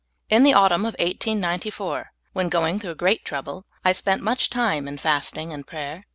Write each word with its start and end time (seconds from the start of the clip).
In 0.31 0.41
the 0.41 0.55
autumn 0.55 0.81
of 0.81 0.93
1894, 0.97 2.11
when 2.33 2.49
going 2.49 2.79
through 2.79 2.95
great 2.95 3.23
trouble, 3.23 3.67
I 3.85 3.91
spent 3.91 4.23
much 4.23 4.49
time 4.49 4.87
in 4.87 4.97
fasting 4.97 5.53
and 5.53 5.63
praj^er. 5.67 6.05